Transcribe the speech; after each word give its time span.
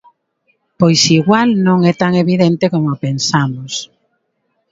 Pois 0.79 1.01
igual 1.19 1.49
non 1.67 1.79
é 1.91 1.93
tan 2.01 2.11
evidente 2.23 2.65
como 2.73 2.99
pensamos. 3.05 3.73